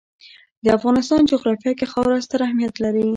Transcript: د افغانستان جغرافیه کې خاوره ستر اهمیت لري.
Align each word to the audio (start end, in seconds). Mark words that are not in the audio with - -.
د 0.63 0.65
افغانستان 0.77 1.21
جغرافیه 1.31 1.73
کې 1.79 1.89
خاوره 1.93 2.23
ستر 2.25 2.39
اهمیت 2.47 2.75
لري. 2.83 3.05